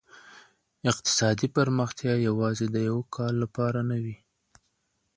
اقتصادي 0.91 1.47
پرمختيا 1.55 2.13
يوازي 2.27 2.67
د 2.71 2.75
يوه 2.89 3.05
کال 3.15 3.33
لپاره 3.43 3.79
نه 3.89 3.97
وي. 4.03 4.15